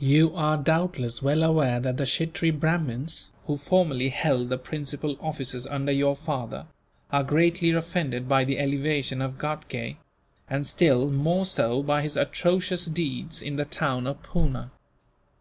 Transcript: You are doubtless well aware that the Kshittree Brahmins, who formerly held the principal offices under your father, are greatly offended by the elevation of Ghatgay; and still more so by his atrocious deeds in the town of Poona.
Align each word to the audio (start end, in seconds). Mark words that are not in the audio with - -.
You 0.00 0.34
are 0.34 0.56
doubtless 0.56 1.22
well 1.22 1.44
aware 1.44 1.78
that 1.78 1.96
the 1.96 2.02
Kshittree 2.02 2.58
Brahmins, 2.58 3.28
who 3.46 3.56
formerly 3.56 4.08
held 4.08 4.48
the 4.48 4.58
principal 4.58 5.16
offices 5.20 5.64
under 5.64 5.92
your 5.92 6.16
father, 6.16 6.66
are 7.12 7.22
greatly 7.22 7.70
offended 7.70 8.28
by 8.28 8.42
the 8.42 8.58
elevation 8.58 9.22
of 9.22 9.38
Ghatgay; 9.38 9.96
and 10.48 10.66
still 10.66 11.08
more 11.08 11.46
so 11.46 11.84
by 11.84 12.02
his 12.02 12.16
atrocious 12.16 12.86
deeds 12.86 13.40
in 13.40 13.54
the 13.54 13.64
town 13.64 14.08
of 14.08 14.20
Poona. 14.24 14.72